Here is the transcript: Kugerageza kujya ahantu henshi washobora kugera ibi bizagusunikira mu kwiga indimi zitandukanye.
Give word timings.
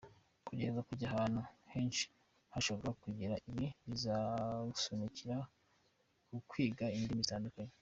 Kugerageza 0.45 0.81
kujya 0.89 1.05
ahantu 1.09 1.39
henshi 1.73 2.05
washobora 2.51 2.91
kugera 3.03 3.35
ibi 3.49 3.67
bizagusunikira 3.89 5.35
mu 6.29 6.39
kwiga 6.49 6.85
indimi 6.97 7.23
zitandukanye. 7.25 7.73